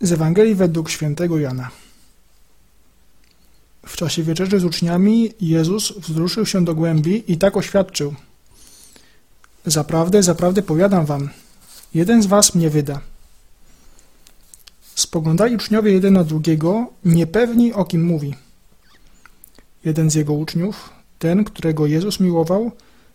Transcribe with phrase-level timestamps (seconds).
[0.00, 1.70] Z Ewangelii według świętego Jana.
[3.86, 8.14] W czasie wieczerzy z uczniami Jezus wzruszył się do głębi i tak oświadczył.
[9.66, 11.28] Zaprawdę, zaprawdę powiadam wam,
[11.94, 13.00] jeden z was mnie wyda.
[14.94, 18.34] Spoglądali uczniowie jeden na drugiego, niepewni o kim mówi.
[19.84, 22.72] Jeden z jego uczniów, ten, którego Jezus miłował,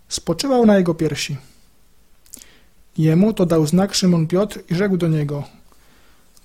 [0.09, 1.38] spoczywał na jego piersi.
[2.98, 5.43] Jemu to dał znak Szymon Piotr i rzekł do niego: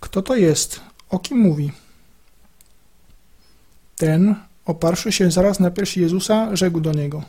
[0.07, 0.81] Kto to jest?
[1.11, 1.73] O kim mówi?
[3.97, 7.23] Ten, oparszy się zaraz na piersi Jezusa, rzekł do niego: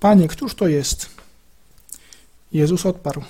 [0.00, 1.06] Panie, któż to jest?
[2.52, 3.22] Jezus odparł: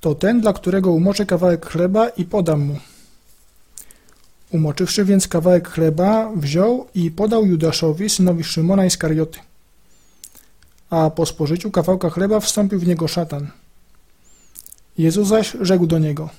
[0.00, 2.78] To ten, dla którego umoczę kawałek chleba i podam mu.
[4.50, 9.38] Umoczywszy więc kawałek chleba, wziął i podał Judaszowi, synowi Szymona Iskarioty
[10.90, 13.50] a po spożyciu kawałka chleba wstąpił w niego szatan.
[14.98, 16.30] Jezus zaś rzekł do niego,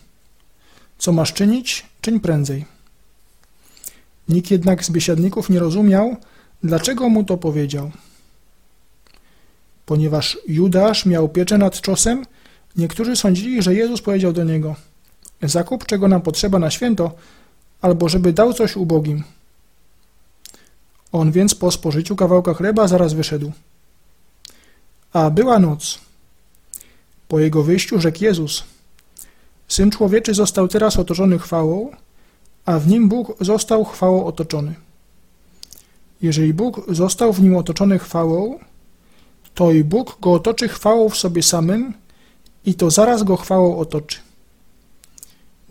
[0.98, 2.66] co masz czynić, czyń prędzej.
[4.30, 6.16] Nikt jednak z biesiadników nie rozumiał,
[6.64, 7.92] dlaczego mu to powiedział.
[9.86, 12.26] Ponieważ Judasz miał pieczę nad czosem,
[12.78, 14.76] niektórzy sądzili, że Jezus powiedział do niego,
[15.44, 17.12] zakup czego nam potrzeba na święto,
[17.82, 19.24] albo żeby dał coś ubogim.
[21.12, 23.52] On więc po spożyciu kawałka chleba zaraz wyszedł.
[25.14, 26.00] A była noc.
[27.28, 28.64] Po jego wyjściu rzekł Jezus:
[29.68, 31.92] Syn człowieczy został teraz otoczony chwałą,
[32.66, 34.76] a w nim Bóg został chwałą otoczony.
[36.22, 38.60] Jeżeli Bóg został w nim otoczony chwałą,
[39.54, 41.94] to i Bóg go otoczy chwałą w sobie samym
[42.66, 44.18] i to zaraz go chwałą otoczy.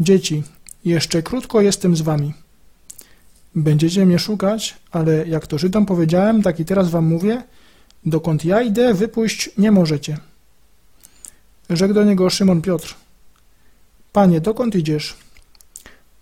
[0.01, 0.43] Dzieci,
[0.85, 2.35] jeszcze krótko jestem z wami.
[3.55, 7.43] Będziecie mnie szukać, ale jak to Żydom powiedziałem, tak i teraz wam mówię–
[8.07, 10.19] Dokąd ja idę, wypójść nie możecie.
[11.71, 12.95] Rzekł do niego Szymon Piotr.
[14.15, 15.17] Panie, dokąd idziesz?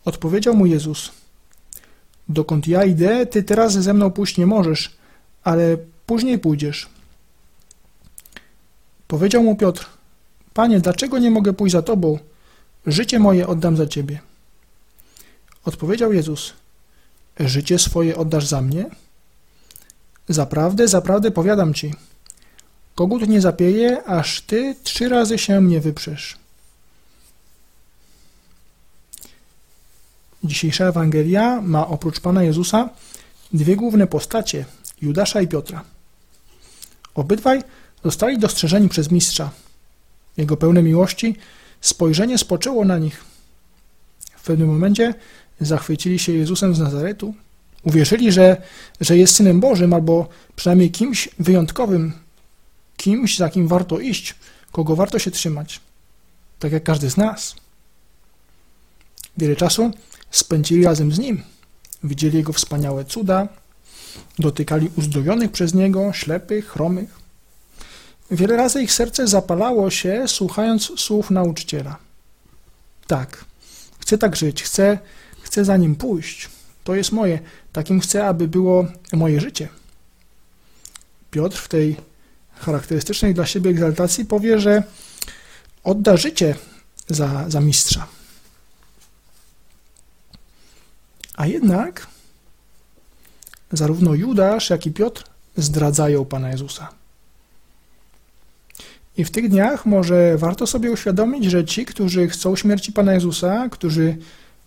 [0.04, 1.10] Odpowiedział mu Jezus.
[2.28, 4.97] Dokąd ja idę, ty teraz ze mną pójść nie możesz,
[5.44, 5.76] ale
[6.06, 6.88] później pójdziesz.
[9.08, 9.86] Powiedział mu Piotr.
[10.54, 12.19] Panie, dlaczego nie mogę pójść za tobą?
[12.86, 14.20] Życie moje oddam za ciebie.
[15.64, 16.52] Odpowiedział Jezus.
[17.41, 18.86] Życie swoje oddasz za mnie?
[20.28, 21.94] Zaprawdę, zaprawdę powiadam ci,
[22.94, 26.41] kogut nie zapieje, aż ty trzy razy się mnie wyprzesz.
[30.44, 32.91] Dzisiejsza Ewangelia ma oprócz Pana Jezusa
[33.53, 34.64] dwie główne postacie,
[35.03, 35.84] Judasza i Piotra.
[37.14, 37.62] Obydwaj
[38.04, 39.50] zostali dostrzeżeni przez mistrza.
[40.36, 41.36] Jego pełne miłości
[41.81, 43.25] spojrzenie spoczęło na nich.
[44.36, 45.14] W pewnym momencie
[45.60, 47.34] zachwycili się Jezusem z Nazaretu,
[47.82, 48.62] Uwierzyli, że,
[49.00, 52.12] że jest Synem Bożym albo przynajmniej kimś wyjątkowym,
[52.97, 54.34] kimś, za kim warto iść,
[54.72, 55.81] kogo warto się trzymać.
[56.58, 57.54] Tak jak każdy z nas.
[59.38, 59.91] Wiele czasu
[60.32, 61.43] spędzili razem z Nim.
[62.04, 63.48] Widzieli Jego wspaniałe cuda,
[64.38, 67.22] dotykali uzdrowionych przez Niego, ślepych, chromych.
[68.31, 71.97] Wiele razy ich serce zapalało się, słuchając słów nauczyciela.
[73.06, 73.44] Tak,
[73.98, 74.98] chcę tak żyć, chcę,
[75.43, 76.49] chcę za Nim pójść.
[76.84, 77.38] To jest moje.
[77.72, 79.69] Takim chcę, aby było moje życie.
[81.31, 81.97] Piotr w tej
[82.54, 84.82] charakterystycznej dla siebie egzaltacji powie, że
[85.84, 86.54] odda życie
[87.09, 88.06] za, za mistrza.
[91.37, 92.06] A jednak
[93.72, 95.25] zarówno Judasz, jak i Piotr
[95.56, 96.88] zdradzają Pana Jezusa.
[99.16, 103.69] I w tych dniach może warto sobie uświadomić, że ci, którzy chcą śmierci Pana Jezusa,
[103.70, 104.16] którzy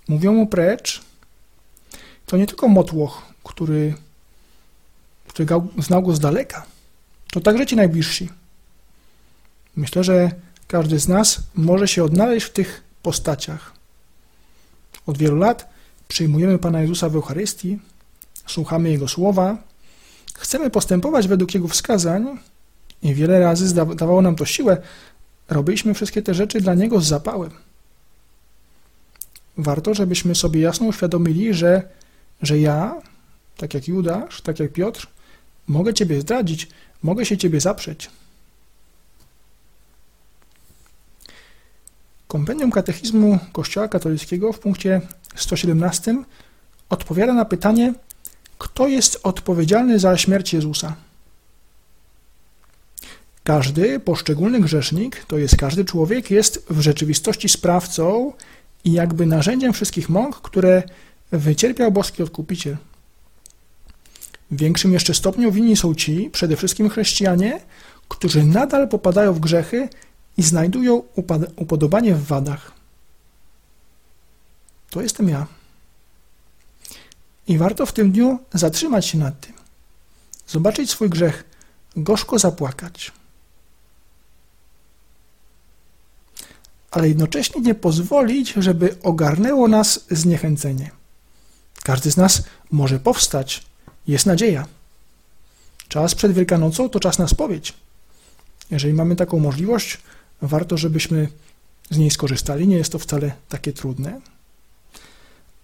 [0.07, 1.01] mówią mu precz,
[2.25, 3.93] to nie tylko motłoch, który,
[5.27, 5.47] który
[5.77, 6.65] znał go z daleka,
[7.31, 8.29] to także ci najbliżsi.
[9.75, 10.31] Myślę, że
[10.67, 13.73] każdy z nas może się odnaleźć w tych postaciach.
[15.05, 15.74] Od wielu lat
[16.07, 17.79] przyjmujemy Pana Jezusa w Eucharystii,
[18.47, 19.57] słuchamy Jego słowa,
[20.35, 22.39] chcemy postępować według Jego wskazań
[23.01, 24.77] i wiele razy dawało nam to siłę.
[25.49, 27.51] Robiliśmy wszystkie te rzeczy dla Niego z zapałem.
[29.57, 31.95] Warto, żebyśmy sobie jasno uświadomili, że
[32.41, 33.01] że ja,
[33.57, 35.07] tak jak Judasz, tak jak Piotr,
[35.67, 36.67] mogę Ciebie zdradzić,
[37.03, 38.09] mogę się Ciebie zaprzeć.
[42.27, 45.01] Kompendium Katechizmu Kościoła Katolickiego w punkcie
[45.35, 46.15] 117
[46.89, 47.93] odpowiada na pytanie,
[48.57, 50.95] kto jest odpowiedzialny za śmierć Jezusa.
[53.43, 58.33] Każdy poszczególny grzesznik, to jest każdy człowiek, jest w rzeczywistości sprawcą
[58.83, 60.83] i jakby narzędziem wszystkich mąk, które
[61.31, 62.77] wycierpiał boski odkupiciel.
[64.51, 67.59] W większym jeszcze stopniu winni są ci, przede wszystkim chrześcijanie,
[68.09, 69.89] którzy nadal popadają w grzechy
[70.37, 71.03] i znajdują
[71.55, 72.71] upodobanie w wadach.
[74.89, 75.47] to jestem ja.
[77.47, 79.53] I warto w tym dniu zatrzymać się nad tym,
[80.47, 81.43] zobaczyć swój grzech,
[81.95, 83.11] gorzko zapłakać.
[86.91, 90.91] Ale jednocześnie nie pozwolić, żeby ogarnęło nas zniechęcenie.
[91.83, 93.63] Każdy z nas może powstać,
[94.07, 94.67] jest nadzieja.
[95.87, 97.73] Czas przed Wielkanocą to czas na spowiedź.
[98.71, 99.97] Jeżeli mamy taką możliwość,
[100.41, 101.27] warto, żebyśmy
[101.89, 102.67] z niej skorzystali.
[102.67, 104.21] Nie jest to wcale takie trudne.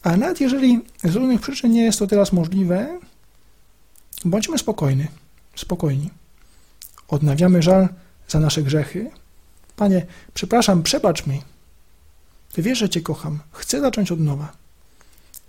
[0.03, 2.99] A nawet jeżeli z różnych przyczyn nie jest to teraz możliwe,
[4.25, 5.05] bądźmy spokojni,
[5.55, 6.09] spokojni.
[7.07, 7.87] Odnawiamy żal
[8.27, 9.11] za nasze grzechy.
[9.75, 11.41] Panie, przepraszam, przebacz mi.
[12.53, 13.39] Ty wiesz, że Cię kocham.
[13.51, 14.51] Chcę zacząć od nowa.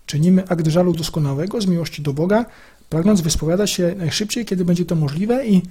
[0.06, 2.44] Czynimy akt żalu doskonałego z miłości do Boga,
[2.88, 5.62] pragnąc wyspowiadać się najszybciej, kiedy będzie to możliwe i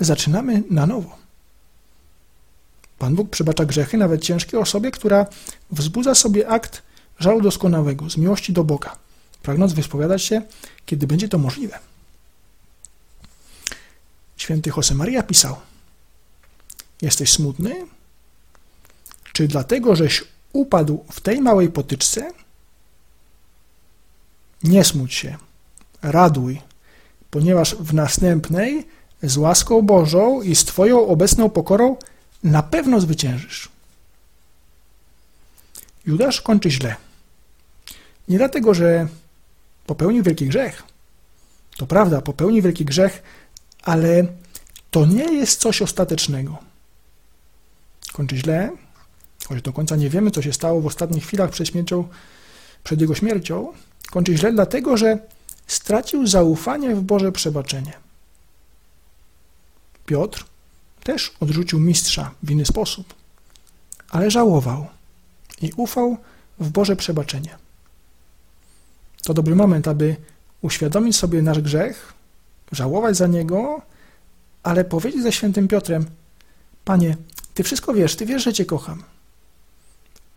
[0.00, 1.23] zaczynamy na nowo.
[2.98, 5.26] Pan Bóg przebacza grzechy, nawet ciężkie osobie, która
[5.70, 6.82] wzbudza sobie akt
[7.18, 8.96] żalu doskonałego, z miłości do Boga,
[9.42, 10.42] pragnąc wyspowiadać się,
[10.86, 11.78] kiedy będzie to możliwe.
[14.36, 15.56] Święty Josemaria pisał:
[17.02, 17.86] Jesteś smutny?
[19.32, 22.32] Czy dlatego, żeś upadł w tej małej potyczce?
[24.62, 25.36] Nie smuć się,
[26.02, 26.60] raduj,
[27.30, 28.86] ponieważ w następnej
[29.22, 31.96] z łaską Bożą i z Twoją obecną pokorą
[32.44, 33.68] na pewno zwyciężysz.
[36.06, 36.96] Judasz kończy źle.
[38.28, 39.08] Nie dlatego, że
[39.86, 40.82] popełnił wielki grzech.
[41.76, 43.22] To prawda, popełnił wielki grzech,
[43.82, 44.26] ale
[44.90, 46.58] to nie jest coś ostatecznego.
[48.12, 48.70] Kończy źle,
[49.48, 52.08] choć do końca nie wiemy, co się stało w ostatnich chwilach przed śmiercią,
[52.84, 53.72] przed jego śmiercią.
[54.10, 55.18] Kończy źle dlatego, że
[55.66, 57.92] stracił zaufanie w Boże przebaczenie.
[60.06, 60.53] Piotr
[61.04, 63.14] też odrzucił mistrza w inny sposób,
[64.10, 64.86] ale żałował
[65.62, 66.16] i ufał
[66.60, 67.58] w Boże przebaczenie.
[69.24, 70.16] To dobry moment, aby
[70.62, 72.12] uświadomić sobie nasz grzech,
[72.72, 73.82] żałować za niego,
[74.62, 76.06] ale powiedzieć ze świętym Piotrem:
[76.84, 77.16] Panie,
[77.54, 79.02] Ty wszystko wiesz, Ty wiesz, że Cię kocham.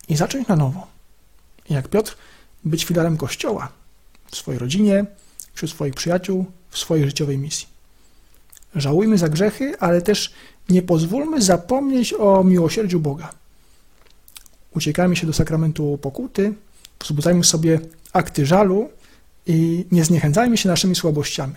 [0.10, 0.88] I zacząć na nowo.
[1.70, 2.18] Jak Piotr,
[2.66, 3.72] być filarem Kościoła
[4.31, 5.06] w swojej rodzinie,
[5.54, 7.76] wśród swoich przyjaciół, w swojej życiowej misji.
[8.77, 10.33] Żałujmy za grzechy, ale też
[10.69, 13.29] nie pozwólmy zapomnieć o miłosierdziu Boga.
[14.75, 16.53] Uciekajmy się do sakramentu pokuty,
[17.00, 17.79] wzbudzajmy sobie
[18.13, 18.89] akty żalu
[19.47, 21.56] i nie zniechęcajmy się naszymi słabościami.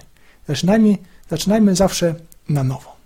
[0.48, 0.98] Zaczynajmy,
[1.30, 2.14] zaczynajmy zawsze
[2.48, 2.99] na nowo.